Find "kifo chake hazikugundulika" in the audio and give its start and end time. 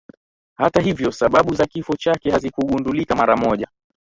1.65-3.15